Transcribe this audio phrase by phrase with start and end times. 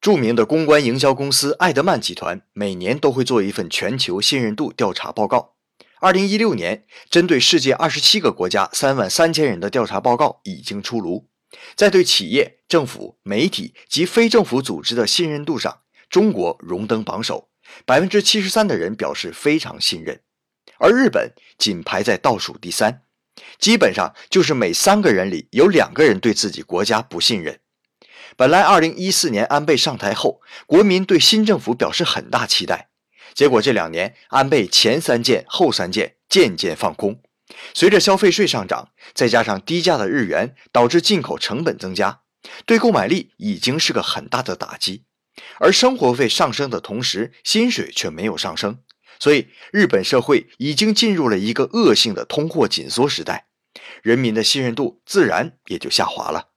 [0.00, 5.56] 著名的公关营销公司艾德曼集团每年都会做一份全球信任度调查报告。
[6.00, 11.28] 二零一六年，针对世界二十七个国家三万三千人的调查报告已经出炉。
[11.74, 17.50] 在对企业、政府、媒体及非政府组织的信任度上，中国荣登榜首，
[17.84, 20.22] 百分之七十三的人表示非常信任，
[20.78, 23.02] 而日本仅排在倒数第三。
[23.58, 27.60] 基本上就是每三个人里有两个人对自己国家不信任。
[28.36, 32.90] 本来二零一四年安倍上台后，国民对新政府表示很大期待，
[33.34, 37.20] 结果这两年安倍前三件后三件渐渐放空。
[37.74, 42.20] 随着消费税上涨，再加上低价的日元，导致进口成本增加，
[42.64, 45.04] 对购买力已经是个很大的打击。
[45.58, 48.78] 而生活费上升的同时，薪水却没有上升，
[49.18, 53.46] 所以日本社会已经进入了一个恶性的通货紧缩时代，
[54.02, 56.49] 人民的信任度自然也就下滑了。